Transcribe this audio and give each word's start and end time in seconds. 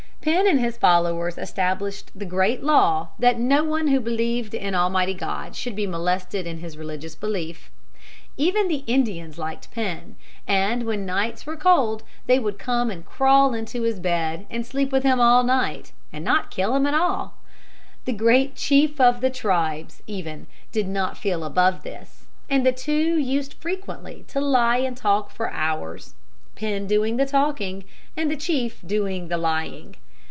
Penn 0.21 0.45
and 0.47 0.59
his 0.59 0.77
followers 0.77 1.35
established 1.39 2.11
the 2.13 2.27
great 2.27 2.61
law 2.63 3.07
that 3.17 3.39
no 3.39 3.63
one 3.63 3.87
who 3.87 3.99
believed 3.99 4.53
in 4.53 4.75
Almighty 4.75 5.15
God 5.15 5.55
should 5.55 5.75
be 5.75 5.87
molested 5.87 6.45
in 6.45 6.59
his 6.59 6.77
religious 6.77 7.15
belief. 7.15 7.71
Even 8.37 8.67
the 8.67 8.83
Indians 8.85 9.39
liked 9.39 9.71
Penn, 9.71 10.15
and 10.47 10.83
when 10.83 10.99
the 10.99 11.05
nights 11.07 11.47
were 11.47 11.55
cold 11.55 12.03
they 12.27 12.37
would 12.37 12.59
come 12.59 12.91
and 12.91 13.03
crawl 13.03 13.55
into 13.55 13.81
his 13.81 13.99
bed 13.99 14.45
and 14.51 14.63
sleep 14.63 14.91
with 14.91 15.01
him 15.01 15.19
all 15.19 15.41
night 15.43 15.91
and 16.13 16.23
not 16.23 16.51
kill 16.51 16.75
him 16.75 16.85
at 16.85 16.93
all. 16.93 17.33
The 18.05 18.13
Great 18.13 18.53
Chief 18.55 19.01
of 19.01 19.21
the 19.21 19.31
Tribes, 19.31 20.03
even, 20.05 20.45
did 20.71 20.87
not 20.87 21.17
feel 21.17 21.43
above 21.43 21.81
this, 21.81 22.27
and 22.47 22.63
the 22.63 22.71
two 22.71 23.17
used 23.17 23.55
frequently 23.55 24.23
to 24.27 24.39
lie 24.39 24.77
and 24.77 24.95
talk 24.95 25.31
for 25.31 25.49
hours, 25.49 26.13
Penn 26.55 26.85
doing 26.85 27.17
the 27.17 27.25
talking 27.25 27.85
and 28.15 28.29
the 28.29 28.37
chief 28.37 28.81
doing 28.85 29.27
the 29.27 29.37
lying. 29.39 29.95